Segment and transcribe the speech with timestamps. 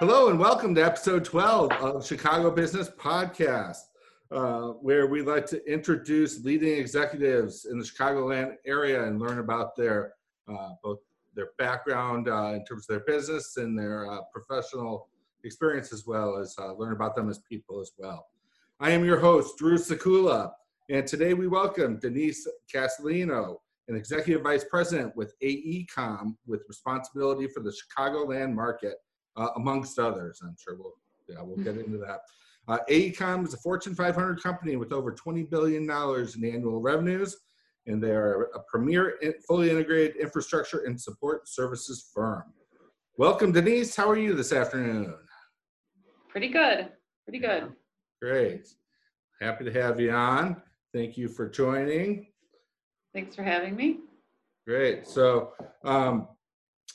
[0.00, 3.82] Hello and welcome to episode 12 of Chicago Business Podcast,
[4.30, 9.76] uh, where we like to introduce leading executives in the Chicagoland area and learn about
[9.76, 10.14] their
[10.48, 11.00] uh, both
[11.34, 15.10] their background uh, in terms of their business and their uh, professional
[15.44, 18.28] experience, as well as uh, learn about them as people as well.
[18.80, 20.50] I am your host, Drew Sakula,
[20.88, 23.56] and today we welcome Denise Casalino,
[23.88, 28.94] an executive vice president with AECOM with responsibility for the Chicagoland market
[29.36, 30.40] uh, amongst others.
[30.42, 30.94] I'm sure we'll
[31.28, 32.20] yeah we'll get into that.
[32.68, 37.36] Uh, AECOM is a Fortune 500 company with over 20 billion dollars in annual revenues,
[37.86, 42.44] and they are a premier, fully integrated infrastructure and support services firm.
[43.16, 43.96] Welcome, Denise.
[43.96, 45.14] How are you this afternoon?
[46.28, 46.90] Pretty good.
[47.24, 47.72] Pretty good.
[48.22, 48.68] Great.
[49.40, 50.62] Happy to have you on.
[50.92, 52.28] Thank you for joining.
[53.12, 54.00] Thanks for having me.
[54.66, 55.08] Great.
[55.08, 55.52] So,
[55.84, 56.28] um,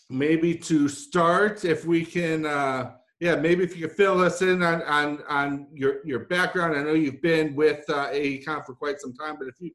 [0.09, 4.61] maybe to start, if we can, uh, yeah, maybe if you could fill us in
[4.61, 6.75] on on on your your background.
[6.75, 9.71] I know you've been with uh, AECOM for quite some time, but if you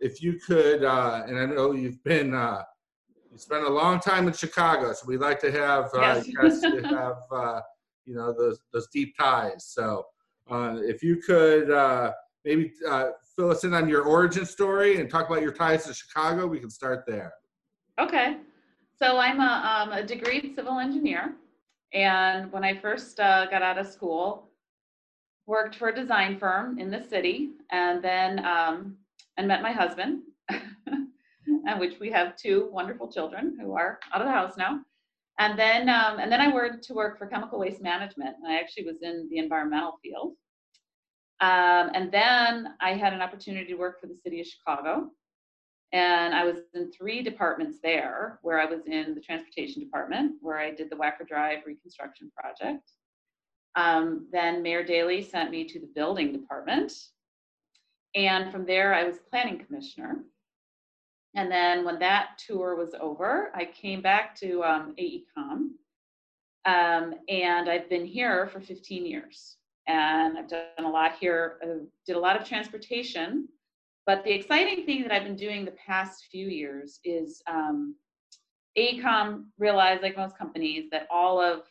[0.00, 2.62] if you could, uh, and I know you've been uh,
[3.32, 6.60] you spent a long time in Chicago, so we'd like to have uh, yes.
[6.60, 7.60] to have uh,
[8.04, 9.66] you know those those deep ties.
[9.66, 10.04] So
[10.50, 12.12] uh, if you could uh,
[12.44, 15.94] maybe uh, fill us in on your origin story and talk about your ties to
[15.94, 17.32] Chicago, we can start there.
[17.98, 18.36] Okay.
[18.96, 21.34] So I'm a, um, a degreed civil engineer,
[21.92, 24.50] and when I first uh, got out of school,
[25.46, 28.96] worked for a design firm in the city, and then um,
[29.36, 34.28] and met my husband, and which we have two wonderful children who are out of
[34.28, 34.80] the house now.
[35.40, 38.60] And then um, and then I worked to work for chemical waste management, and I
[38.60, 40.34] actually was in the environmental field.
[41.40, 45.10] Um, and then I had an opportunity to work for the city of Chicago
[45.94, 50.58] and I was in three departments there, where I was in the transportation department, where
[50.58, 52.90] I did the Wacker Drive reconstruction project.
[53.76, 56.92] Um, then Mayor Daley sent me to the building department.
[58.16, 60.24] And from there, I was planning commissioner.
[61.36, 65.70] And then when that tour was over, I came back to um, AECOM.
[66.66, 69.58] Um, and I've been here for 15 years.
[69.86, 71.66] And I've done a lot here, I
[72.04, 73.48] did a lot of transportation
[74.06, 77.96] but the exciting thing that I've been doing the past few years is um,
[79.58, 81.62] realized, like most companies, that all of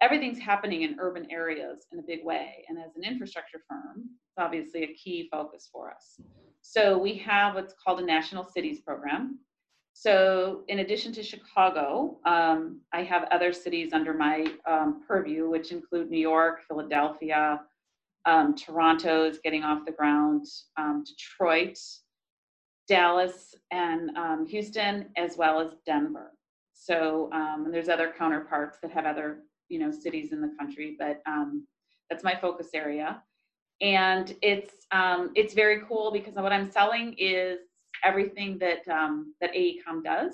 [0.00, 2.64] everything's happening in urban areas in a big way.
[2.68, 6.20] And as an infrastructure firm, it's obviously a key focus for us.
[6.60, 9.38] So we have what's called a National Cities Program.
[9.94, 15.72] So in addition to Chicago, um, I have other cities under my um, purview, which
[15.72, 17.60] include New York, Philadelphia,
[18.26, 20.44] um, Toronto is getting off the ground,
[20.76, 21.78] um, Detroit,
[22.88, 26.32] Dallas, and um, Houston, as well as Denver.
[26.74, 31.20] So um, there's other counterparts that have other you know cities in the country, but
[31.26, 31.66] um,
[32.08, 33.22] that's my focus area.
[33.80, 37.58] And it's um, it's very cool because what I'm selling is
[38.04, 40.32] everything that that AECOM does.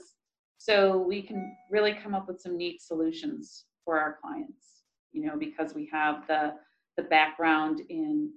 [0.59, 4.83] So we can really come up with some neat solutions for our clients.
[5.13, 6.55] You know, because we have the
[6.97, 8.31] the background in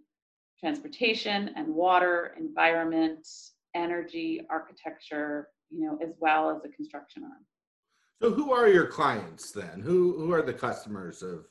[0.59, 3.27] transportation and water, environment,
[3.75, 7.45] energy, architecture, you know, as well as a construction arm.
[8.21, 9.79] So who are your clients then?
[9.79, 11.45] Who who are the customers of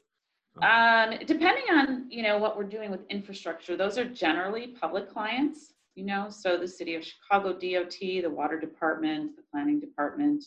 [0.63, 5.75] um, depending on you know what we're doing with infrastructure, those are generally public clients.
[5.95, 10.45] You know, so the city of Chicago DOT, the water department, the planning department,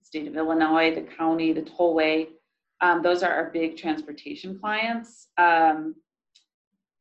[0.00, 2.28] the state of Illinois, the county, the tollway.
[2.80, 5.28] Um, those are our big transportation clients.
[5.36, 5.94] Um,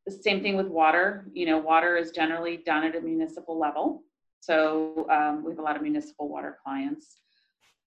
[0.05, 1.27] the same thing with water.
[1.33, 4.03] You know, water is generally done at a municipal level.
[4.41, 7.17] So um, we have a lot of municipal water clients.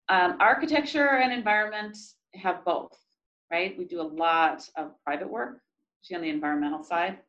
[0.09, 1.97] Um, architecture and environment
[2.35, 2.97] have both,
[3.51, 3.77] right?
[3.77, 5.61] We do a lot of private work,
[6.01, 7.19] especially on the environmental side.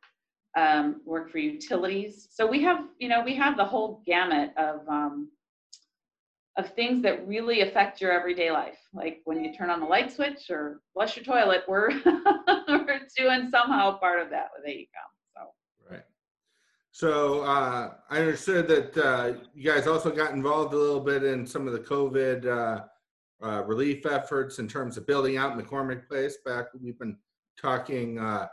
[0.56, 2.28] Um, work for utilities.
[2.30, 5.30] So we have, you know, we have the whole gamut of um,
[6.56, 8.78] of things that really affect your everyday life.
[8.92, 11.90] Like when you turn on the light switch or flush your toilet, we're,
[12.68, 14.88] we're doing somehow part of that with AECOM.
[15.34, 15.40] So.
[15.90, 16.04] Right.
[16.90, 21.46] So uh, I understood that uh, you guys also got involved a little bit in
[21.46, 22.84] some of the COVID uh,
[23.42, 26.36] uh relief efforts in terms of building out McCormick Place.
[26.44, 27.16] Back we've been
[27.60, 28.46] talking uh,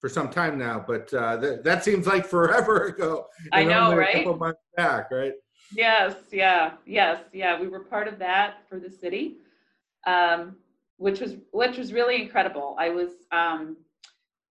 [0.00, 3.26] for some time now, but uh, that, that seems like forever ago.
[3.52, 4.16] I know, right?
[4.16, 5.32] A couple months back, right?
[5.72, 7.60] Yes, yeah, yes, yeah.
[7.60, 9.36] We were part of that for the city,
[10.06, 10.56] um,
[10.98, 12.76] which was which was really incredible.
[12.78, 13.76] I was um,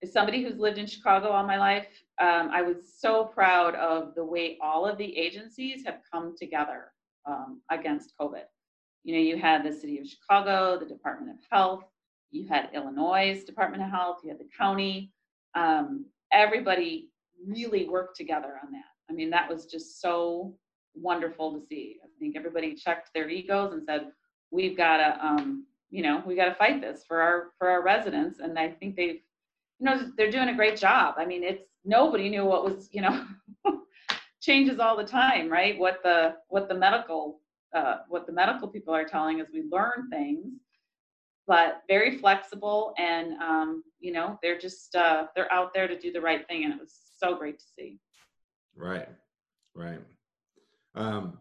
[0.03, 1.87] as somebody who's lived in Chicago all my life.
[2.19, 6.91] Um, I was so proud of the way all of the agencies have come together
[7.25, 8.43] um, against COVID.
[9.03, 11.83] You know, you had the city of Chicago, the Department of Health,
[12.31, 15.11] you had Illinois Department of Health, you had the county.
[15.55, 17.09] Um, everybody
[17.47, 18.83] really worked together on that.
[19.09, 20.55] I mean, that was just so
[20.95, 21.97] wonderful to see.
[22.03, 24.11] I think everybody checked their egos and said,
[24.51, 27.83] "We've got to, um, you know, we got to fight this for our for our
[27.83, 29.21] residents." And I think they've,
[29.79, 31.15] you know, they're doing a great job.
[31.17, 33.25] I mean, it's nobody knew what was, you know,
[34.41, 35.77] changes all the time, right?
[35.77, 37.41] What the what the medical
[37.75, 40.53] uh, what the medical people are telling us, we learn things,
[41.45, 46.11] but very flexible and um, you know they're just uh, they're out there to do
[46.11, 47.99] the right thing, and it was so great to see.
[48.75, 49.09] Right,
[49.73, 49.99] right.
[50.95, 51.39] Um,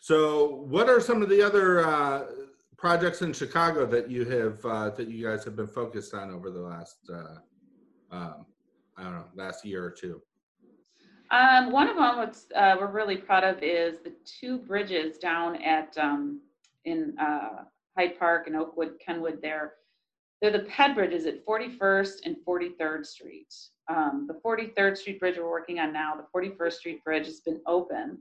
[0.00, 2.26] so, what are some of the other uh,
[2.76, 6.50] projects in Chicago that you have uh, that you guys have been focused on over
[6.50, 7.36] the last uh,
[8.10, 8.46] um,
[8.96, 10.22] I don't know last year or two?
[11.30, 15.62] Um, one of them, what's uh, we're really proud of, is the two bridges down
[15.62, 16.40] at um,
[16.84, 17.64] in uh,
[17.98, 19.40] Hyde Park and Oakwood, Kenwood.
[19.42, 19.74] There,
[20.40, 23.52] they're the ped bridges at 41st and 43rd Street.
[23.88, 26.14] Um, the 43rd Street bridge we're working on now.
[26.14, 28.18] The 41st Street bridge has been open,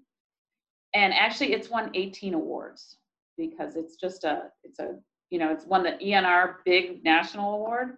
[0.94, 2.98] and actually, it's won 18 awards
[3.38, 4.96] because it's just a it's a
[5.30, 7.98] you know it's won the ENR Big National Award,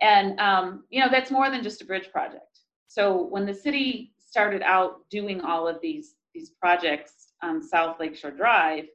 [0.00, 2.60] and um, you know that's more than just a bridge project.
[2.88, 8.32] So when the city started out doing all of these these projects on South Lakeshore
[8.32, 8.86] Drive,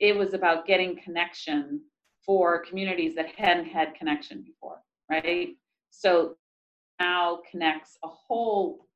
[0.00, 1.80] it was about getting connection
[2.24, 5.50] for communities that hadn't had connection before, right?
[5.90, 6.36] So
[7.00, 8.86] now connects a whole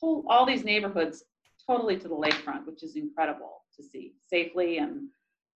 [0.00, 1.24] whole all these neighborhoods
[1.70, 5.08] totally to the lakefront, which is incredible to see safely and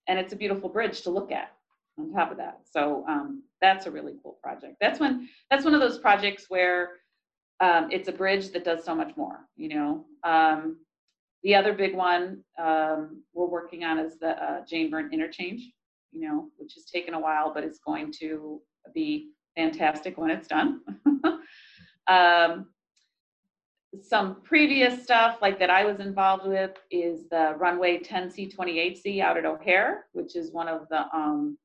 [0.07, 1.53] and it's a beautiful bridge to look at
[1.99, 2.61] on top of that.
[2.71, 4.77] So um, that's a really cool project.
[4.81, 6.91] That's when that's one of those projects where
[7.61, 10.05] um, it's a bridge that does so much more, you know.
[10.23, 10.79] Um,
[11.43, 15.63] the other big one um, we're working on is the uh, Jane Byrne interchange,
[16.13, 18.61] you know, which has taken a while, but it's going to
[18.95, 20.81] be fantastic when it's done.
[22.09, 22.67] um,
[24.03, 29.45] some previous stuff like that I was involved with is the runway 10C28C out at
[29.45, 31.59] O'Hare, which is one of the um,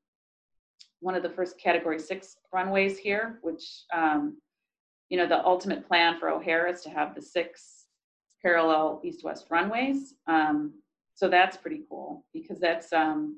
[1.00, 4.36] one of the first Category Six runways here, which um,
[5.10, 7.86] you know, the ultimate plan for O'Hare is to have the six
[8.40, 10.14] parallel east-west runways.
[10.26, 10.72] Um,
[11.14, 13.36] so that's pretty cool because that's, um,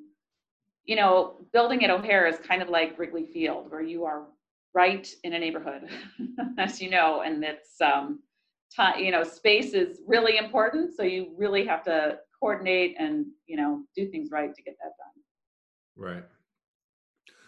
[0.85, 4.27] you know, building at O'Hare is kind of like Wrigley Field, where you are
[4.75, 5.89] right in a neighborhood,
[6.59, 8.21] as you know, and it's, um,
[8.75, 10.97] time, you know, space is really important.
[10.97, 14.93] So you really have to coordinate and, you know, do things right to get that
[14.99, 15.23] done.
[15.97, 16.25] Right.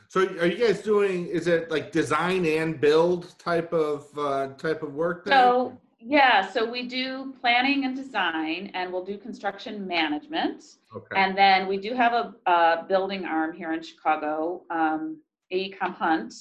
[0.08, 4.82] So are you guys doing, is it like design and build type of, uh, type
[4.82, 5.32] of work then?
[5.32, 10.62] So, yeah, so we do planning and design and we'll do construction management.
[10.94, 15.20] Okay, And then we do have a, a building arm here in Chicago, um,
[15.52, 16.34] AECOM Hunt,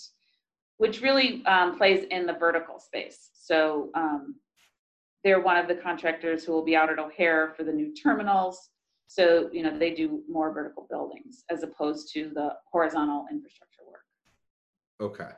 [0.78, 3.30] which really um, plays in the vertical space.
[3.34, 4.36] So um,
[5.24, 8.70] they're one of the contractors who will be out at O'Hare for the new terminals.
[9.08, 14.02] So, you know, they do more vertical buildings as opposed to the horizontal infrastructure work.
[15.02, 15.32] okay.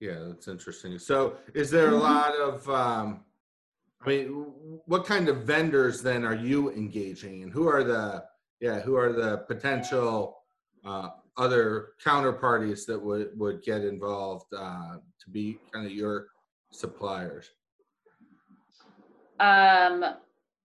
[0.00, 0.98] Yeah, that's interesting.
[0.98, 3.20] So is there a lot of, um,
[4.02, 4.28] I mean,
[4.86, 8.24] what kind of vendors then are you engaging and who are the,
[8.60, 10.38] yeah, who are the potential,
[10.86, 16.28] uh, other counterparties that would, would get involved, uh, to be kind of your
[16.72, 17.50] suppliers?
[19.40, 20.04] Um,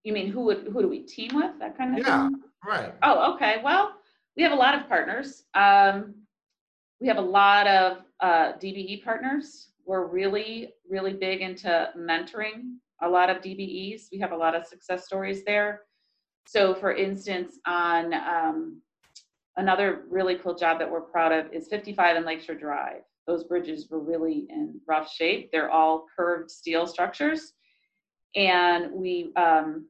[0.04, 2.28] you mean who would, who do we team with, that kind of Yeah.
[2.28, 2.40] thing?
[2.64, 2.92] Right.
[3.02, 3.56] Oh, okay.
[3.64, 3.94] Well,
[4.36, 5.44] we have a lot of partners.
[5.54, 6.14] Um,
[7.00, 9.70] we have a lot of uh, DBE partners.
[9.84, 14.04] We're really, really big into mentoring a lot of DBEs.
[14.12, 15.82] We have a lot of success stories there.
[16.46, 18.80] So, for instance, on um,
[19.56, 23.02] another really cool job that we're proud of is 55 and Lakeshore Drive.
[23.26, 25.50] Those bridges were really in rough shape.
[25.50, 27.52] They're all curved steel structures.
[28.36, 29.88] And we, um,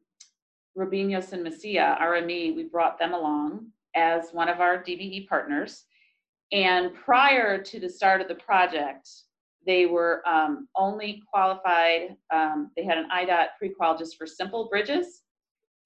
[0.78, 5.84] Rubinos and Mesia, RME, we brought them along as one of our DBE partners.
[6.52, 9.08] And prior to the start of the project,
[9.66, 15.22] they were um, only qualified, um, they had an IDOT pre-qual just for simple bridges.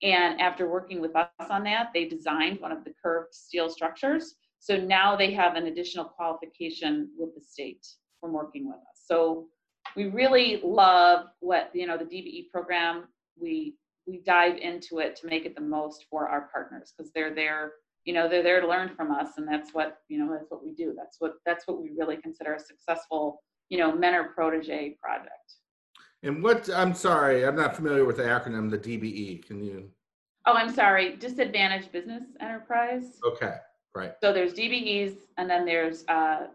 [0.03, 4.35] And after working with us on that, they designed one of the curved steel structures.
[4.59, 7.87] So now they have an additional qualification with the state
[8.21, 9.03] from working with us.
[9.07, 9.47] So
[9.97, 13.05] we really love what, you know, the DBE program,
[13.41, 13.75] we
[14.07, 17.73] we dive into it to make it the most for our partners because they're there
[18.05, 20.65] you know they're there to learn from us and that's what you know that's what
[20.65, 24.97] we do that's what that's what we really consider a successful you know mentor protege
[25.03, 25.29] project
[26.23, 29.47] And what, I'm sorry, I'm not familiar with the acronym, the DBE.
[29.47, 29.91] Can you?
[30.47, 33.57] oh i'm sorry disadvantaged business enterprise Okay,
[33.95, 34.13] right.
[34.23, 36.47] so there's dbes and then there's uh,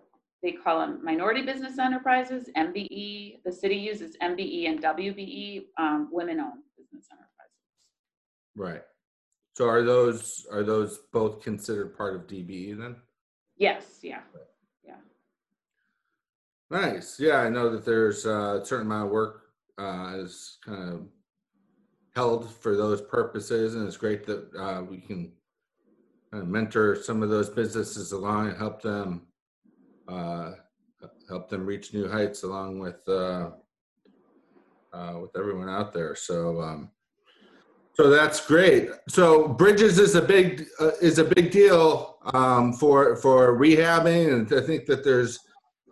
[0.45, 3.39] they call them minority business enterprises, MBE.
[3.43, 7.55] The city uses MBE and WBE, um, women-owned business enterprises.
[8.55, 8.83] Right.
[9.55, 12.97] So are those, are those both considered part of DBE then?
[13.57, 14.19] Yes, yeah.
[14.85, 14.97] Yeah.
[16.69, 17.19] Nice.
[17.19, 19.45] Yeah, I know that there's uh, a certain amount of work
[19.79, 21.07] uh, is kind of
[22.13, 25.31] held for those purposes, and it's great that uh, we can
[26.31, 29.23] kind of mentor some of those businesses along and help them
[30.07, 30.51] uh,
[31.29, 33.51] help them reach new heights along with uh,
[34.93, 36.15] uh, with everyone out there.
[36.15, 36.61] So.
[36.61, 36.91] Um,
[37.93, 38.89] so that's great.
[39.07, 44.51] So bridges is a big uh, is a big deal um, for for rehabbing, and
[44.51, 45.39] I think that there's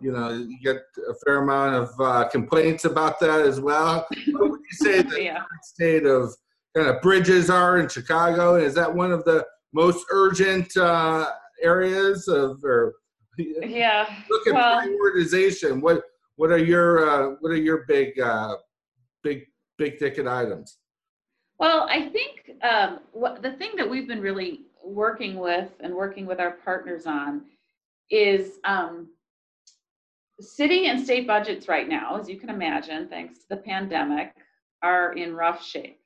[0.00, 4.06] you know, you get a fair amount of uh, complaints about that as well.
[4.32, 5.42] What would you say the Yeah.
[5.62, 6.34] state of
[6.76, 8.56] kind of bridges are in Chicago?
[8.56, 11.30] Is that one of the most urgent uh,
[11.62, 12.94] areas of, or
[13.38, 15.80] Yeah, look at well- prioritization?
[15.80, 16.02] What
[16.36, 18.56] what are your uh, what are your big uh,
[19.22, 19.46] big
[19.78, 20.78] big ticket items?
[21.58, 26.26] Well, I think um, what the thing that we've been really working with and working
[26.26, 27.42] with our partners on
[28.10, 29.08] is um,
[30.40, 34.34] city and state budgets right now, as you can imagine, thanks to the pandemic,
[34.82, 36.00] are in rough shape.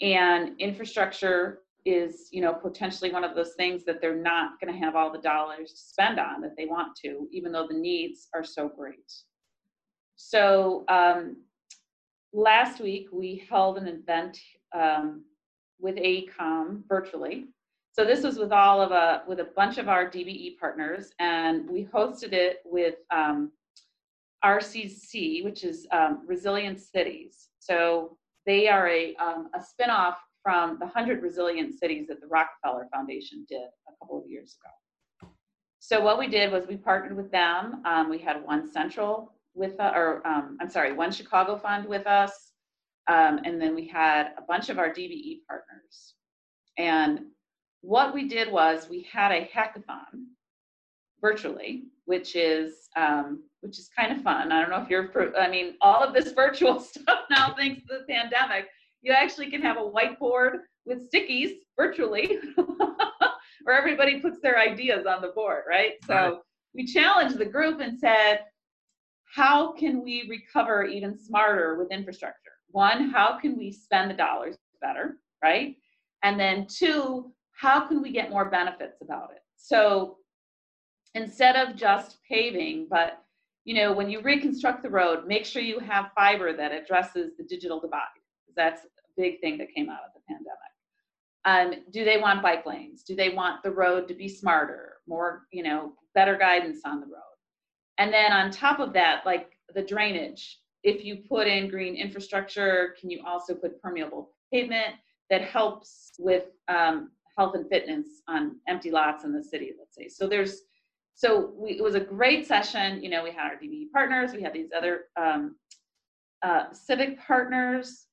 [0.00, 4.78] And infrastructure is, you know, potentially one of those things that they're not going to
[4.78, 8.28] have all the dollars to spend on that they want to, even though the needs
[8.34, 9.12] are so great.
[10.16, 11.36] So um,
[12.32, 14.36] last week we held an event
[14.74, 15.24] um,
[15.78, 17.46] with AECOM virtually.
[17.92, 21.70] So this was with all of a with a bunch of our DBE partners, and
[21.70, 23.52] we hosted it with um,
[24.44, 27.48] RCC, which is um, Resilient Cities.
[27.58, 30.16] So they are a um, a spinoff
[30.46, 35.28] from the Hundred Resilient Cities that the Rockefeller Foundation did a couple of years ago.
[35.80, 37.82] So what we did was we partnered with them.
[37.84, 42.06] Um, we had one central with, uh, or um, I'm sorry, one Chicago fund with
[42.06, 42.52] us,
[43.08, 46.14] um, and then we had a bunch of our DBE partners.
[46.78, 47.22] And
[47.80, 50.26] what we did was we had a hackathon
[51.20, 54.52] virtually, which is um, which is kind of fun.
[54.52, 57.98] I don't know if you're, I mean, all of this virtual stuff now, thanks to
[57.98, 58.68] the pandemic,
[59.06, 62.38] you actually can have a whiteboard with stickies virtually,
[63.62, 65.92] where everybody puts their ideas on the board, right?
[66.06, 66.40] So
[66.74, 68.40] we challenged the group and said,
[69.32, 72.50] how can we recover even smarter with infrastructure?
[72.72, 75.76] One, how can we spend the dollars better, right?
[76.24, 79.42] And then two, how can we get more benefits about it?
[79.56, 80.16] So
[81.14, 83.22] instead of just paving, but
[83.64, 87.44] you know, when you reconstruct the road, make sure you have fiber that addresses the
[87.44, 88.02] digital divide.
[88.56, 90.56] That's a big thing that came out of the pandemic.
[91.44, 93.02] Um, do they want bike lanes?
[93.04, 97.06] Do they want the road to be smarter, more, you know, better guidance on the
[97.06, 97.22] road?
[97.98, 102.94] And then on top of that, like the drainage, if you put in green infrastructure,
[103.00, 104.94] can you also put permeable pavement
[105.30, 110.08] that helps with um, health and fitness on empty lots in the city, let's say.
[110.08, 110.62] So there's,
[111.14, 113.02] so we, it was a great session.
[113.02, 115.56] You know, we had our DBE partners, we had these other um,
[116.42, 118.06] uh, civic partners.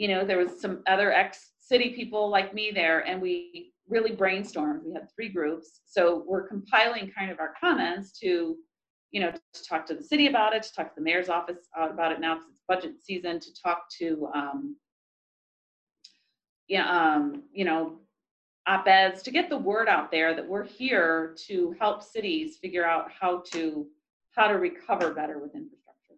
[0.00, 4.82] You know, there was some other ex-city people like me there, and we really brainstormed.
[4.82, 8.56] We had three groups, so we're compiling kind of our comments to,
[9.10, 11.68] you know, to talk to the city about it, to talk to the mayor's office
[11.76, 14.74] about it now because it's budget season, to talk to, um,
[16.66, 17.98] yeah, um, you know,
[18.66, 23.10] op-eds to get the word out there that we're here to help cities figure out
[23.20, 23.86] how to
[24.34, 26.14] how to recover better with infrastructure.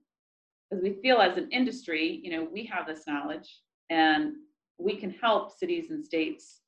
[0.71, 3.61] Because we feel as an industry you know we have this knowledge
[3.93, 4.33] and
[4.79, 6.63] we can help cities and states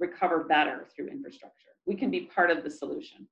[0.00, 3.26] recover better through infrastructure we can be part of the solution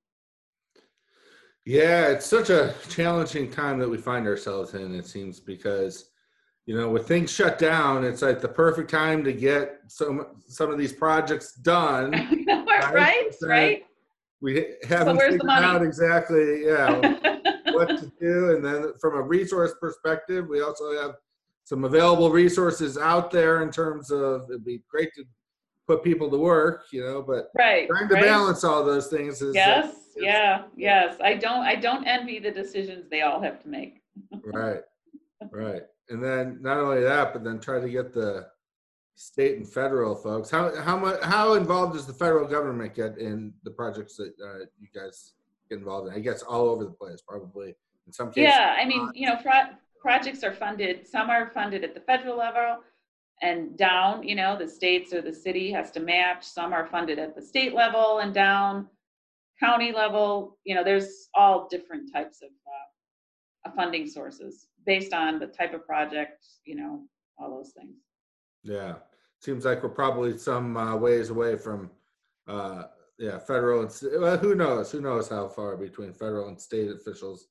[1.65, 6.11] Yeah, it's such a challenging time that we find ourselves in, it seems, because,
[6.67, 10.17] you know, with things shut down, it's like the perfect time to get some
[10.49, 12.11] some of these projects done.
[13.01, 13.83] right uh, right
[14.41, 14.53] We
[14.89, 15.67] haven't the figured money?
[15.67, 16.91] out exactly, yeah,
[17.77, 18.55] what to do.
[18.55, 21.13] And then from a resource perspective, we also have
[21.71, 25.23] some available resources out there in terms of, it'd be great to
[25.87, 28.25] put people to work, you know, but right trying to right.
[28.25, 29.51] balance all those things is.
[29.51, 33.69] uh, yes yeah yes i don't i don't envy the decisions they all have to
[33.69, 34.03] make
[34.45, 34.81] Right,
[35.53, 35.83] right.
[36.09, 38.49] And then not only that, but then try to get the
[39.15, 40.51] state and federal folks.
[40.51, 44.65] How how much how involved does the federal government get in the projects that uh,
[44.81, 45.35] you guys
[45.69, 46.15] get involved in?
[46.15, 47.77] I guess all over the place, probably
[48.09, 48.55] in some cases.
[48.55, 52.39] Yeah, I mean, you know, pro- projects are funded, some are funded at the federal
[52.39, 52.79] level
[53.43, 56.45] and down, you know, the states or the city has to match.
[56.45, 58.87] Some are funded at the state level and down.
[59.59, 65.39] county level, you know, there's all different types of uh, uh, funding sources based on
[65.39, 67.03] the type of project, you know,
[67.39, 67.97] all those things.
[68.63, 68.95] Yeah,
[69.41, 71.91] seems like we're probably some uh, ways away from,
[72.49, 72.85] uh,
[73.19, 74.91] yeah, federal and, well, who knows?
[74.91, 77.49] Who knows how far between federal and state officials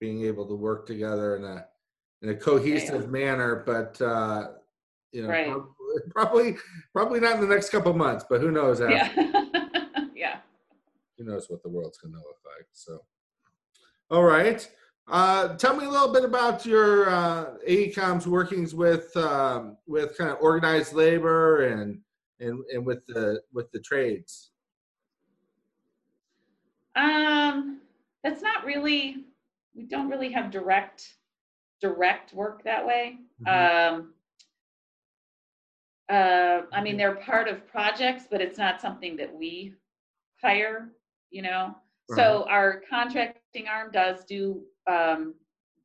[0.00, 1.64] being able to work together in a,
[2.22, 4.48] in a cohesive manner, but, uh,
[5.12, 5.52] you know, Right.
[6.10, 6.56] probably,
[6.92, 8.80] probably not in the next couple months, but who knows?
[8.80, 9.20] after.
[9.20, 9.44] Yeah.
[10.14, 10.38] Yeah.
[11.18, 12.66] who knows what the world's going to look like.
[12.72, 13.00] So,
[14.10, 14.68] all right.
[15.08, 20.30] Uh, tell me a little bit about your uh, AECOM's workings with um, with kind
[20.30, 21.98] of organized labor and
[22.38, 24.52] and and with the with the trades.
[26.94, 27.80] Um,
[28.22, 29.24] that's not really,
[29.74, 31.14] we don't really have direct,
[31.82, 33.18] direct work that way.
[33.46, 34.14] Um,
[36.08, 39.74] uh, I mean, they're part of projects, but it's not something that we
[40.40, 40.92] hire,
[41.30, 41.74] you know?
[42.14, 45.34] So our contracting arm does do, um,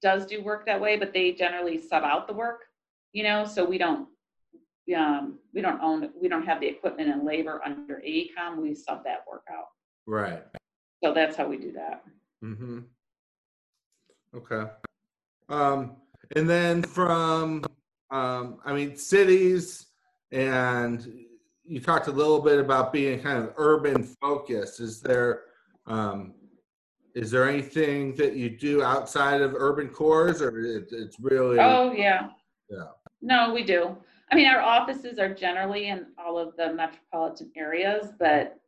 [0.01, 2.65] does do work that way, but they generally sub out the work,
[3.13, 4.09] you know, so we don't,
[4.95, 9.05] um, we don't own, we don't have the equipment and labor under AECOM, we sub
[9.05, 9.67] that work out.
[10.05, 10.43] Right.
[11.01, 12.03] So that's how we do that.
[12.43, 12.79] Mm-hmm.
[14.35, 14.69] Okay.
[15.49, 15.97] Um,
[16.35, 17.63] and then from,
[18.11, 19.87] um, I mean, cities,
[20.31, 21.07] and
[21.63, 24.79] you talked a little bit about being kind of urban focused.
[24.79, 25.43] Is there,
[25.85, 26.33] um,
[27.15, 31.59] is there anything that you do outside of urban cores, or it, it's really?
[31.59, 32.29] Oh, yeah.
[32.69, 32.89] Yeah.
[33.21, 33.95] No, we do.
[34.31, 38.59] I mean, our offices are generally in all of the metropolitan areas, but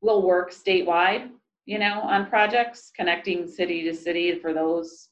[0.00, 1.30] we'll work statewide,
[1.66, 5.08] you know, on projects connecting city to city for those,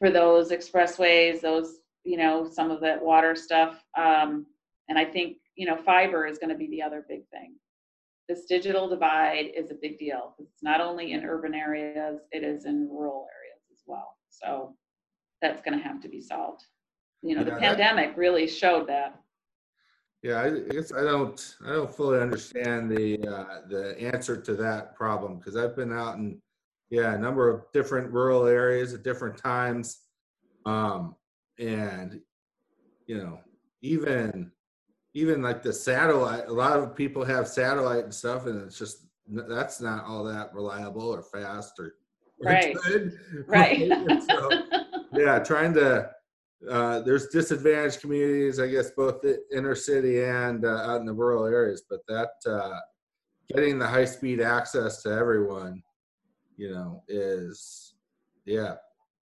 [0.00, 3.84] for those expressways, those, you know, some of that water stuff.
[3.96, 4.46] Um,
[4.88, 7.54] and I think, you know, fiber is gonna be the other big thing.
[8.28, 10.34] This digital divide is a big deal.
[10.38, 14.16] It's not only in urban areas, it is in rural areas as well.
[14.30, 14.74] So
[15.42, 16.64] that's gonna have to be solved.
[17.22, 19.20] You know, the Yeah, that- pandemic really showed that.
[20.22, 24.54] Yeah, I I guess I don't, I don't fully understand the, uh, the answer to
[24.54, 26.40] that problem, because I've been out in,
[26.90, 30.00] yeah, a number of different rural areas at different times.
[30.66, 31.14] Um,
[31.58, 32.20] and,
[33.06, 33.40] you know,
[33.80, 34.50] even,
[35.14, 39.06] even like the satellite, a lot of people have satellite and stuff, and it's just,
[39.26, 41.94] that's not all that reliable or fast or.
[42.40, 42.76] or Right.
[42.84, 43.18] good.
[43.46, 43.88] Right.
[44.28, 44.62] So,
[45.16, 46.10] yeah, trying to,
[46.68, 51.12] uh, there's disadvantaged communities, I guess, both the inner city and uh, out in the
[51.12, 52.78] rural areas, but that, uh,
[53.54, 55.82] getting the high speed access to everyone,
[56.60, 57.94] you know, is,
[58.44, 58.74] yeah,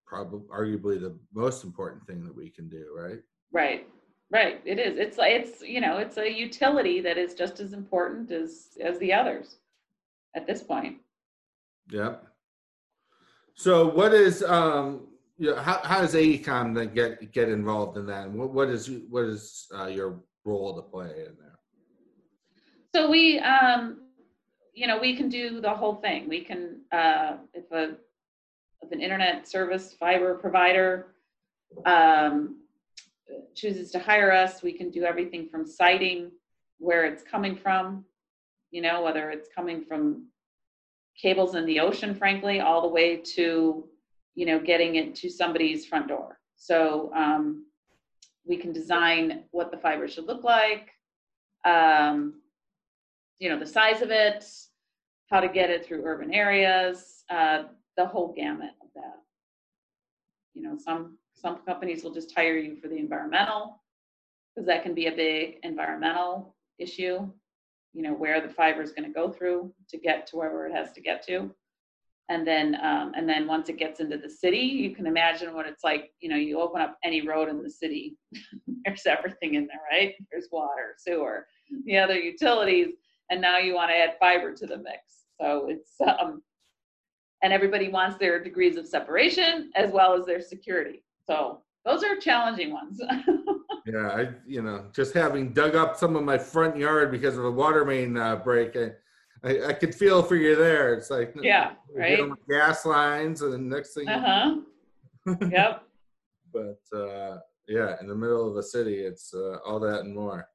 [0.04, 3.20] probably arguably the most important thing that we can do, right?
[3.52, 3.86] Right,
[4.32, 4.60] right.
[4.64, 4.98] It is.
[4.98, 9.12] It's it's, you know, it's a utility that is just as important as, as the
[9.12, 9.58] others
[10.34, 10.96] at this point.
[11.90, 12.26] Yep.
[13.54, 15.06] So what is, um,
[15.38, 18.26] you know, how, how does AECOM then get, get involved in that?
[18.26, 21.58] And what, what is, what is, uh, your role to play in there?
[22.96, 24.07] So we, um,
[24.78, 26.28] you know, we can do the whole thing.
[26.28, 27.96] We can, uh, if a,
[28.80, 31.14] if an internet service fiber provider,
[31.84, 32.60] um,
[33.56, 36.30] chooses to hire us, we can do everything from siting
[36.78, 38.04] where it's coming from,
[38.70, 40.26] you know, whether it's coming from
[41.20, 43.84] cables in the ocean, frankly, all the way to,
[44.36, 46.38] you know, getting it to somebody's front door.
[46.54, 47.66] So, um,
[48.46, 50.90] we can design what the fiber should look like,
[51.64, 52.34] um,
[53.40, 54.44] you know, the size of it,
[55.30, 57.64] how to get it through urban areas, uh,
[57.96, 59.20] the whole gamut of that.
[60.54, 63.82] You know, some, some companies will just hire you for the environmental,
[64.54, 67.28] because that can be a big environmental issue.
[67.94, 70.92] You know, where the fiber is gonna go through to get to wherever it has
[70.92, 71.50] to get to.
[72.30, 75.66] And then, um, and then once it gets into the city, you can imagine what
[75.66, 78.16] it's like, you know, you open up any road in the city,
[78.84, 80.14] there's everything in there, right?
[80.30, 81.46] There's water, sewer,
[81.86, 82.94] the other utilities,
[83.30, 85.17] and now you want to add fiber to the mix.
[85.40, 86.42] So it's, um,
[87.42, 91.04] and everybody wants their degrees of separation as well as their security.
[91.24, 93.00] So those are challenging ones.
[93.86, 97.46] Yeah, I, you know, just having dug up some of my front yard because of
[97.46, 98.90] a water main uh, break, I,
[99.42, 100.92] I, I could feel for you there.
[100.92, 102.20] It's like, Yeah, right?
[102.50, 105.36] gas lines, and the next thing, Uh huh.
[105.50, 105.82] Yep.
[106.52, 110.48] but uh, yeah, in the middle of a city, it's uh, all that and more.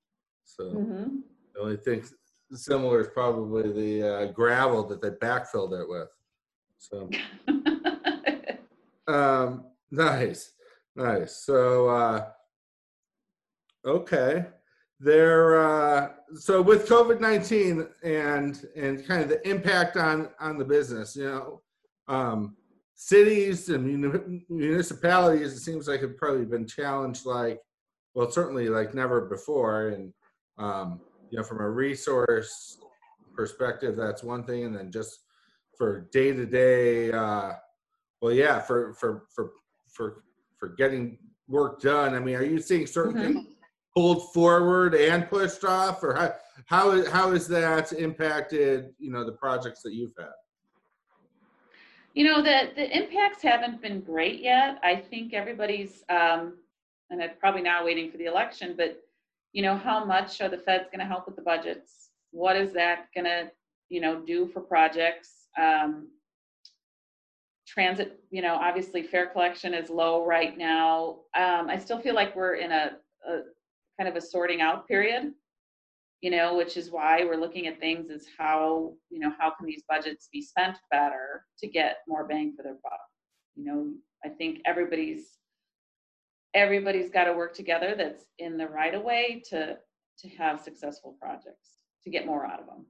[0.46, 1.22] So hmm
[1.56, 2.04] the only thing
[2.58, 6.10] similar is probably the uh, gravel that they backfilled it with.
[6.78, 7.10] So
[9.14, 10.52] um, nice,
[10.96, 11.38] nice.
[11.38, 12.26] So uh,
[13.86, 14.46] okay,
[15.04, 21.16] there uh, so with covid-19 and and kind of the impact on on the business
[21.16, 21.62] you know
[22.08, 22.56] um,
[22.96, 27.60] cities and muni- municipalities it seems like have probably been challenged like
[28.14, 30.14] well certainly like never before and
[30.58, 31.02] um,
[31.34, 32.78] you know from a resource
[33.36, 35.22] perspective that's one thing and then just
[35.76, 37.54] for day to day uh
[38.22, 39.54] well yeah for for for
[39.92, 40.24] for
[40.60, 41.18] for getting
[41.48, 43.34] work done i mean are you seeing certain Mhm.
[43.34, 43.48] things
[43.96, 46.36] pulled forward and pushed off or how
[46.68, 50.30] how is how has that impacted you know the projects that you've had
[52.16, 54.78] You know, the, the impacts haven't been great yet.
[54.84, 56.60] I think everybody's, um,
[57.10, 59.02] and it's probably now waiting for the election, but
[59.54, 62.10] you know, how much are the feds gonna help with the budgets?
[62.32, 63.52] What is that gonna,
[63.90, 65.48] you know, do for projects?
[65.58, 66.10] Um,
[67.68, 71.20] transit, you know, obviously fare collection is low right now.
[71.36, 72.92] Um, I still feel like we're in a,
[73.28, 73.40] a
[73.98, 75.34] kind of a sorting out period
[76.24, 79.68] you know, which is why we're looking at things as how, you know, how can
[79.68, 83.02] these budgets be spent better to get more bang for their buck?
[83.58, 85.38] You know, I think everybody's
[86.54, 89.78] everybody's got to work together that's in the right of way to
[90.20, 91.72] to have successful projects,
[92.04, 92.86] to get more out of them.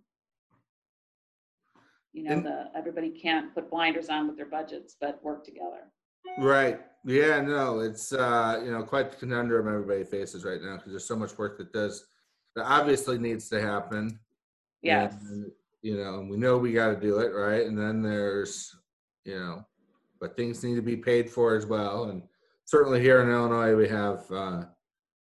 [2.12, 5.90] You know, And- the everybody can't put blinders on with their budgets, but work together.
[6.40, 10.92] right yeah no it's uh you know quite the conundrum everybody faces right now because
[10.94, 12.06] there's so much work that does
[12.56, 14.18] that obviously needs to happen
[14.82, 15.14] Yes.
[15.30, 15.50] And,
[15.82, 17.66] you know, and we know we got to do it, right?
[17.66, 18.76] And then there's,
[19.24, 19.66] you know,
[20.20, 22.06] but things need to be paid for as well.
[22.10, 22.22] And
[22.66, 24.64] certainly here in Illinois, we have, uh,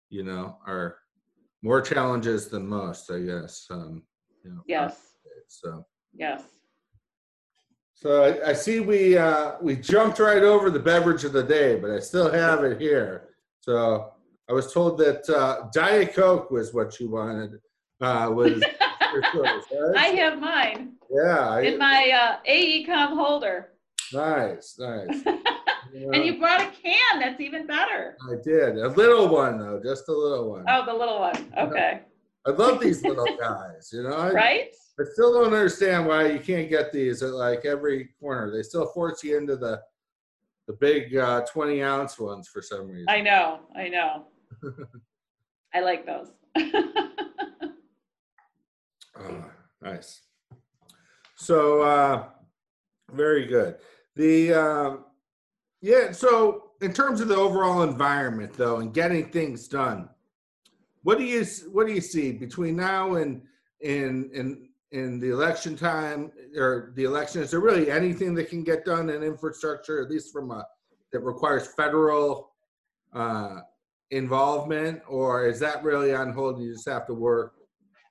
[0.09, 0.97] you know, our
[1.61, 3.65] more challenges than most, I guess.
[3.69, 4.03] Um,
[4.43, 5.13] you know, Yes.
[5.47, 6.43] So, Yes.
[7.95, 11.75] so I, I see we uh, we jumped right over the beverage of the day,
[11.75, 13.29] but I still have it here.
[13.61, 14.11] So
[14.49, 17.51] I was told that uh, Diet Coke was what you wanted.
[18.01, 18.53] Uh, was
[19.33, 19.95] choice, right?
[19.97, 21.49] I have mine Yeah.
[21.49, 23.73] I- in my uh, AECOM holder.
[24.13, 25.21] Nice, nice.
[25.93, 27.19] And you brought a can.
[27.19, 28.17] That's even better.
[28.29, 28.77] I did.
[28.77, 30.65] A little one though, just a little one.
[30.67, 31.51] Oh, the little one.
[31.57, 32.01] Okay.
[32.45, 34.13] I love these little guys, you know.
[34.13, 34.75] I, Right?
[34.99, 38.51] I still don't understand why you can't get these at like every corner.
[38.51, 39.81] They still force you into the
[40.67, 43.09] the big uh, 20 ounce ones for some reason.
[43.09, 43.61] I know.
[43.75, 44.27] I know.
[45.73, 46.27] I like those.
[49.19, 49.45] Oh,
[49.81, 50.21] nice.
[51.35, 52.25] So, uh,
[53.11, 53.77] very good.
[54.15, 55.05] The um,
[55.81, 56.11] yeah.
[56.11, 60.09] So, in terms of the overall environment, though, and getting things done,
[61.03, 63.41] what do you what do you see between now and
[63.81, 67.41] in in in the election time or the election?
[67.41, 70.65] Is there really anything that can get done in infrastructure, at least from a
[71.11, 72.51] that requires federal
[73.13, 73.61] uh,
[74.11, 76.61] involvement, or is that really on hold?
[76.61, 77.53] You just have to work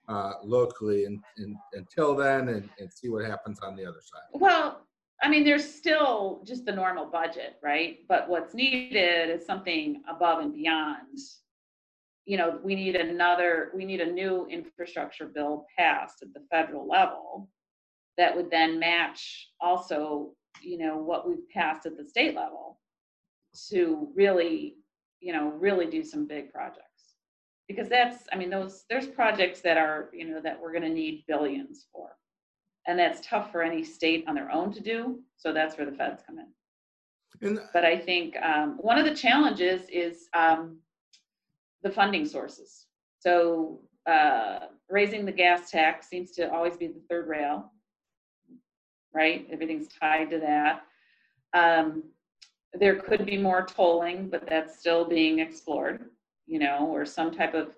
[0.08, 4.22] uh, locally and, and, until then and, and see what happens on the other side.
[4.32, 4.80] well,
[5.20, 7.98] I mean, there's still just the normal budget, right?
[8.08, 11.18] But what's needed is something above and beyond.
[12.24, 16.86] You know, we need another, we need a new infrastructure bill passed at the federal
[16.86, 17.48] level
[18.16, 22.78] that would then match also, you know, what we've passed at the state level
[23.70, 24.76] to really,
[25.20, 26.84] you know, really do some big projects.
[27.66, 31.24] Because that's, I mean, those, there's projects that are, you know, that we're gonna need
[31.26, 32.10] billions for.
[32.88, 35.96] And that's tough for any state on their own to do, so that's where the
[35.96, 36.46] feds come in.
[37.48, 40.78] And But I think um, one of the challenges is um,
[41.82, 42.86] the funding sources.
[43.20, 47.70] So uh, raising the gas tax seems to always be the third rail,
[49.14, 49.46] right?
[49.52, 50.82] Everything's tied to that.
[51.52, 52.04] Um,
[52.72, 56.06] there could be more tolling, but that's still being explored,
[56.46, 57.68] you know, or some type of,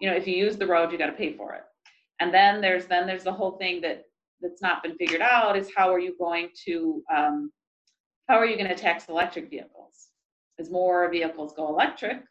[0.00, 1.64] you know, if you use the road, you got to pay for it.
[2.20, 4.04] And then there's then there's the whole thing that
[4.42, 7.52] that's not been figured out is how are you going to um,
[8.28, 10.08] how are you going to tax electric vehicles?
[10.58, 12.22] As more vehicles go electric,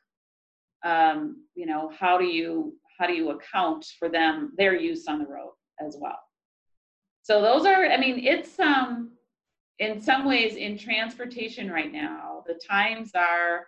[0.86, 5.20] um, you know, how do you how do you account for them their use on
[5.20, 5.54] the road
[5.86, 6.20] as well?
[7.24, 9.12] So those are, I mean, it's um,
[9.80, 12.44] in some ways in transportation right now.
[12.48, 13.68] The times are,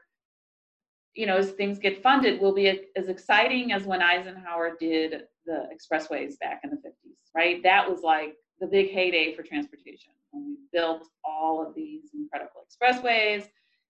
[1.16, 5.68] you know, as things get funded, will be as exciting as when Eisenhower did the
[5.74, 6.93] expressways back in the 50s,
[7.36, 7.62] right?
[7.64, 12.62] That was like the big heyday for transportation when we built all of these incredible
[12.66, 13.48] expressways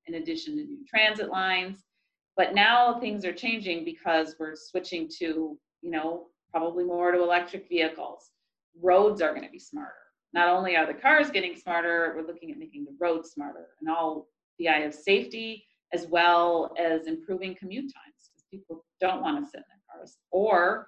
[0.07, 1.83] in addition to new transit lines.
[2.35, 7.69] But now things are changing because we're switching to, you know, probably more to electric
[7.69, 8.31] vehicles.
[8.81, 9.93] Roads are going to be smarter.
[10.33, 13.89] Not only are the cars getting smarter, we're looking at making the roads smarter and
[13.89, 14.27] all
[14.57, 19.49] the eye of safety as well as improving commute times because people don't want to
[19.49, 20.17] sit in their cars.
[20.31, 20.87] Or,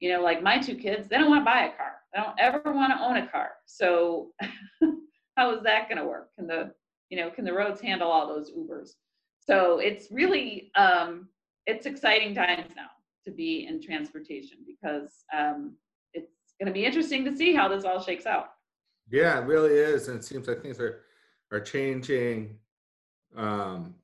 [0.00, 1.92] you know, like my two kids, they don't want to buy a car.
[2.12, 3.50] They don't ever want to own a car.
[3.66, 4.32] So
[5.36, 6.30] how is that going to work?
[6.36, 6.72] Can the,
[7.10, 8.90] you know, can the roads handle all those Ubers?
[9.38, 11.28] So it's really, um,
[11.66, 12.88] it's exciting times now
[13.24, 15.76] to be in transportation because um,
[16.14, 18.50] it's going to be interesting to see how this all shakes out.
[19.10, 21.02] Yeah, it really is, and it seems like things are
[21.50, 22.56] are changing.
[23.36, 23.94] Um,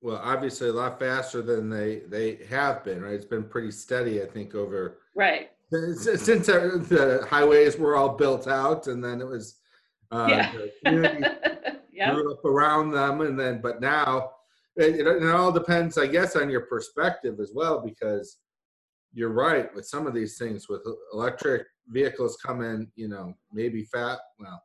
[0.00, 3.02] well, obviously a lot faster than they they have been.
[3.02, 8.16] Right, it's been pretty steady, I think, over right since, since the highways were all
[8.16, 9.56] built out, and then it was
[10.10, 10.52] uh, yeah.
[10.52, 11.26] the community
[11.92, 12.14] yeah.
[12.14, 14.30] grew up around them, and then but now
[14.76, 18.38] it, it, it all depends, I guess, on your perspective as well, because
[19.12, 20.82] you're right with some of these things with
[21.12, 24.18] electric vehicles coming, you know, maybe fat.
[24.38, 24.62] Well,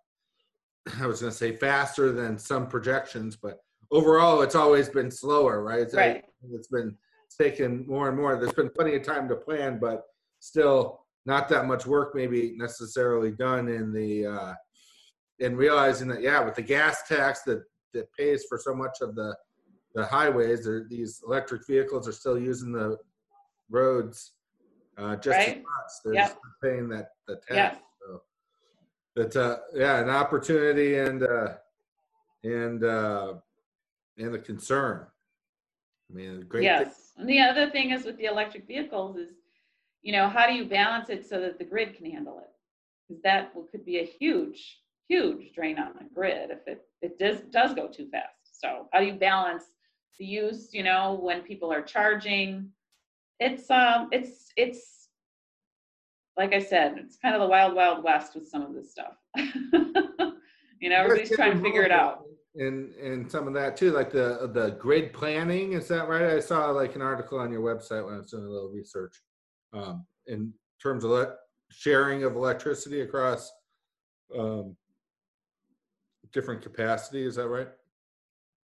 [1.01, 3.59] I was going to say faster than some projections, but
[3.91, 5.81] overall, it's always been slower, right?
[5.81, 6.23] It's, Right.
[6.51, 6.97] it's been
[7.37, 8.35] taken more and more.
[8.35, 10.03] There's been plenty of time to plan, but
[10.39, 14.53] still not that much work maybe necessarily done in the uh,
[15.39, 19.15] in realizing that yeah, with the gas tax that that pays for so much of
[19.15, 19.35] the
[19.95, 22.97] the highways, there, these electric vehicles are still using the
[23.69, 24.33] roads
[24.97, 25.57] uh, just Right.
[25.63, 25.91] much.
[26.03, 26.27] They're Yep.
[26.27, 27.47] just paying that the tax.
[27.51, 27.77] Yes.
[28.01, 28.21] So
[29.15, 31.55] it's uh yeah, an opportunity and uh
[32.43, 33.35] and uh
[34.17, 35.07] and the concern.
[36.09, 37.13] I mean, great thing- Yes.
[37.17, 39.31] And the other thing is with the electric vehicles is,
[40.01, 42.49] you know, how do you balance it so that the grid can handle it?
[43.07, 47.17] Because that will- could be a huge, huge drain on the grid if it, it
[47.19, 48.59] does, does go too fast.
[48.59, 49.65] So how do you balance
[50.19, 52.71] the use, you know, when people are charging?
[53.39, 55.09] It's, um, it's, it's,
[56.37, 59.17] like I said, it's kind of the wild, wild west with some of this stuff.
[60.79, 62.25] You know, everybody's trying to figure it out.
[62.55, 65.73] In and some of that too, like the the grid planning.
[65.73, 66.35] Is that right?
[66.35, 69.21] I saw like an article on your website when I was doing a little research
[69.73, 71.35] um, in terms of le-
[71.71, 73.51] sharing of electricity across
[74.37, 74.75] um,
[76.31, 77.25] different capacity.
[77.25, 77.69] Is that right?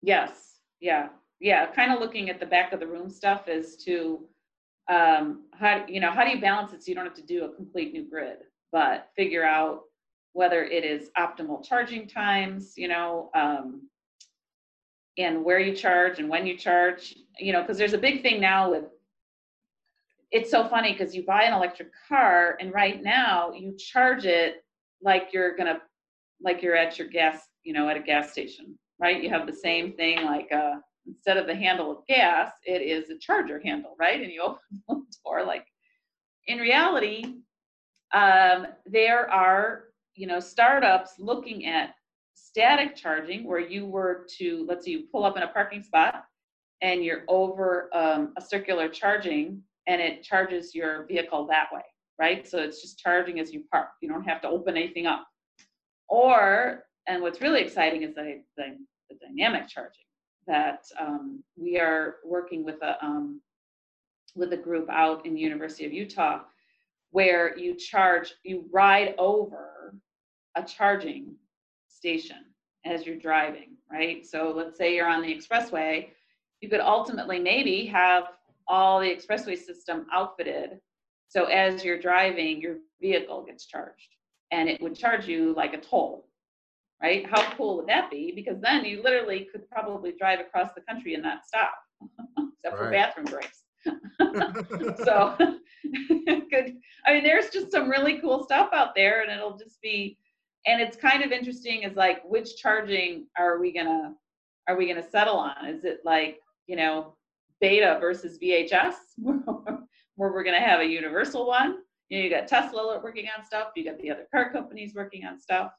[0.03, 1.09] Yes, yeah,
[1.41, 4.21] yeah, kind of looking at the back of the room stuff is to,
[4.89, 7.45] um, how, you know, how do you balance it so you don't have to do
[7.45, 8.39] a complete new grid?
[8.73, 9.83] But figure out
[10.37, 13.89] whether it is optimal charging times, you know, um,
[15.19, 18.41] and where you charge and when you charge, you know, because there's a big thing
[18.41, 18.85] now with,
[20.31, 24.65] it's so funny because you buy an electric car and right now you charge it
[25.03, 25.81] like you're gonna,
[26.43, 29.23] like you're at your gas, you know, at a gas station right?
[29.23, 33.11] You have the same thing like uh, instead of the handle of gas, it is
[33.11, 34.21] a charger handle, right?
[34.21, 35.45] And you open the door.
[35.45, 35.67] Like
[36.47, 37.25] in reality,
[38.13, 39.86] um, there are
[40.17, 41.95] you know startups looking at
[42.35, 46.25] static charging where you were to let's say you pull up in a parking spot
[46.83, 51.83] and you're over um, a circular charging and it charges your vehicle that way
[52.19, 52.47] right?
[52.49, 53.89] So it's just charging as you park.
[54.01, 55.27] You don't have to open anything up.
[56.09, 58.77] Or and what's really exciting is the, the,
[59.11, 60.05] the dynamic charging
[60.47, 63.41] that um, we are working with a um,
[64.35, 66.41] with a group out in the University of Utah
[67.11, 69.95] where you charge you ride over
[70.57, 71.35] a charging
[71.89, 72.39] station
[72.85, 76.09] as you're driving right so let's say you're on the expressway
[76.61, 78.25] you could ultimately maybe have
[78.69, 80.81] all the expressway system outfitted
[81.29, 84.17] so as you're driving your vehicle gets charged
[84.51, 86.27] and it would charge you like a toll
[87.03, 87.27] right?
[87.29, 88.33] How cool would that be?
[88.35, 91.75] Because then you literally could probably drive across the country and not stop,
[92.39, 93.65] except for bathroom breaks.
[95.05, 95.37] so,
[96.51, 96.77] good.
[97.07, 100.19] I mean, there's just some really cool stuff out there, and it'll just be,
[100.67, 101.83] and it's kind of interesting.
[101.83, 104.15] Is like, which charging are we gonna
[104.69, 105.67] are we gonna settle on?
[105.67, 107.15] Is it like you know,
[107.61, 111.79] beta versus VHS, where we're gonna have a universal one?
[112.09, 113.69] You know, you got Tesla working on stuff.
[113.77, 115.73] You got the other car companies working on stuff.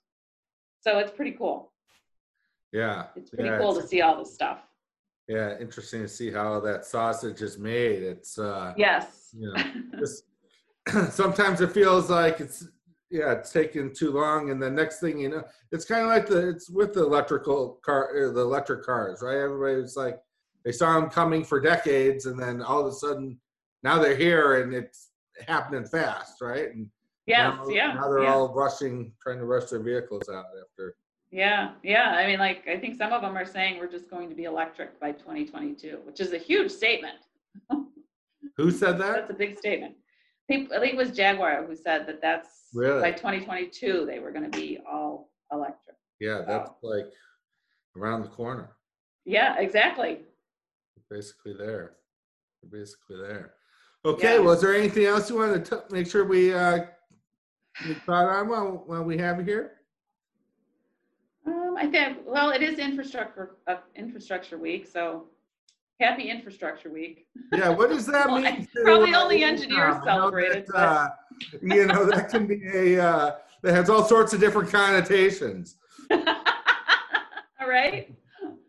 [0.81, 1.73] So it's pretty cool.
[2.71, 3.07] yeah.
[3.15, 4.59] It's pretty yeah, cool it's- to see all this stuff.
[5.27, 8.01] Yeah, interesting to see how that sausage is made.
[8.01, 9.35] It's uh, Yes.
[9.37, 9.63] you know,
[9.99, 10.23] just
[11.13, 12.65] sometimes it feels like it's
[13.09, 16.27] yeah, it's taking too long, and the next thing you know, it's kind of like
[16.27, 19.37] the it's with the electrical car, uh, the electric cars, right?
[19.37, 20.19] Everybody's like
[20.65, 23.39] they saw them coming for decades, and then all of a sudden
[23.83, 25.09] now they're here, and it's
[25.47, 26.73] happening fast, right?
[26.73, 26.89] And
[27.25, 27.55] yes.
[27.55, 27.93] now, yeah.
[27.93, 28.33] now they're yeah.
[28.33, 30.95] all rushing, trying to rush their vehicles out after.
[31.31, 31.71] Yeah.
[31.83, 32.11] Yeah.
[32.11, 34.45] I mean, like, I think some of them are saying we're just going to be
[34.45, 37.17] electric by 2022, which is a huge statement.
[38.57, 39.13] Who said that?
[39.13, 39.95] That's a big statement.
[40.49, 43.01] People, I think it was Jaguar who said that that's Really?
[43.01, 45.95] by 2022 they were going to be all electric.
[46.19, 47.11] Yeah, that's like
[47.97, 48.69] around the corner.
[49.25, 49.57] Yeah.
[49.59, 50.19] Exactly.
[51.09, 51.93] basically there.
[52.61, 53.53] They're basically there.
[54.05, 54.39] Okay, Yeah.
[54.41, 56.85] well, there anything else you wanted to t- make sure we, uh,
[57.87, 59.73] we thought on while, while we have here?
[61.45, 65.27] Um, I think, well, it is infrastructure, uh, infrastructure week, so
[65.99, 67.27] happy infrastructure week.
[67.51, 68.67] Yeah, what does that Well, mean?
[68.75, 71.09] to, probably only engineers I know celebrated, that, uh,
[71.61, 75.77] You know, that can be a, uh, that has all sorts of different connotations.
[76.11, 78.13] All right.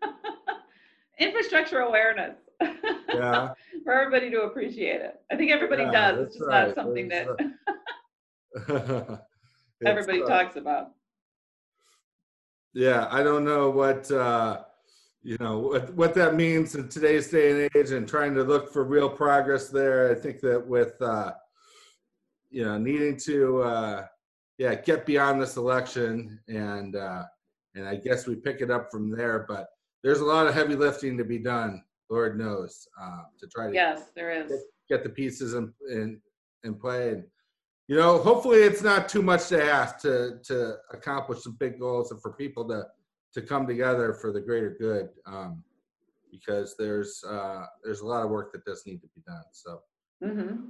[1.19, 2.37] Infrastructure awareness.
[2.61, 3.53] Yeah.
[3.85, 5.21] For everybody to appreciate it.
[5.31, 6.27] I think everybody Yeah, does.
[6.27, 6.67] It's just right.
[6.69, 7.29] not something that
[8.69, 9.17] uh,
[9.85, 10.93] everybody talks about.
[12.75, 14.62] Yeah, I don't know what, uh,
[15.29, 18.73] you know, what, what that means in today's day and age and trying to look
[18.73, 20.11] for real progress there.
[20.11, 21.33] I think that with, uh,
[22.49, 24.07] you know, needing to, uh,
[24.57, 27.25] yeah, get beyond this election and, uh,
[27.75, 29.67] and I guess we pick it up from there, but
[30.03, 33.75] there's a lot of heavy lifting to be done, Lord knows, uh, to try to
[33.75, 34.51] Yes, there is.
[34.88, 36.23] get the pieces in, in,
[36.64, 37.11] in play.
[37.11, 37.25] And,
[37.87, 42.12] you know, hopefully it's not too much to ask to, to accomplish some big goals
[42.12, 42.87] and for people to,
[43.35, 45.11] to come together for the greater good.
[45.27, 45.62] Um,
[46.31, 49.45] because there's, uh, there's a lot of work that does need to be done.
[49.53, 49.81] So,
[50.23, 50.67] Mm-hmm.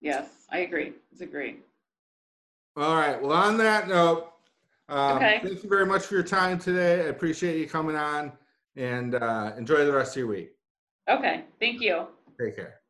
[0.00, 0.94] Yes, I agree.
[1.12, 1.58] It's agree.
[2.76, 3.20] all right.
[3.22, 4.32] Well, on that note,
[4.88, 5.40] um, Okay.
[5.42, 7.02] thank you very much for your time today.
[7.02, 8.32] I appreciate you coming on
[8.76, 10.52] and, uh, enjoy the rest of your week.
[11.08, 12.08] Okay, thank you.
[12.40, 12.81] Take care.